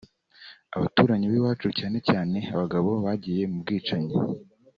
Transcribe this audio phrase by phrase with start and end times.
[0.75, 4.15] Abaturanyi b’iwacu cyane cyane abagabo bagiye mu bwicanyi